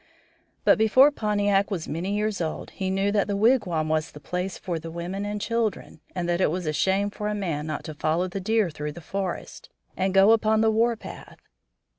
But 0.63 0.79
before 0.79 1.11
Pontiac 1.11 1.69
was 1.69 1.87
many 1.87 2.15
years 2.15 2.41
old 2.41 2.71
he 2.71 2.89
knew 2.89 3.11
that 3.11 3.27
the 3.27 3.37
wigwam 3.37 3.87
was 3.87 4.11
the 4.11 4.19
place 4.19 4.57
for 4.57 4.79
women 4.79 5.25
and 5.25 5.39
children, 5.39 5.99
and 6.15 6.27
that 6.27 6.41
it 6.41 6.49
was 6.49 6.65
a 6.65 6.73
shame 6.73 7.11
for 7.11 7.27
a 7.27 7.35
man 7.35 7.67
not 7.67 7.83
to 7.83 7.93
follow 7.93 8.27
the 8.27 8.41
deer 8.41 8.71
through 8.71 8.93
the 8.93 8.99
forest, 9.01 9.69
and 9.95 10.11
go 10.15 10.31
upon 10.31 10.61
the 10.61 10.71
warpath. 10.71 11.37